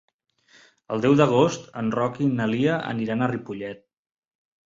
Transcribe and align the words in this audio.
El 0.95 1.03
deu 1.03 1.17
d'agost 1.19 1.67
en 1.81 1.91
Roc 1.97 2.17
i 2.27 2.29
na 2.39 2.47
Lia 2.53 2.79
aniran 2.95 3.21
a 3.21 3.27
Ripollet. 3.35 3.85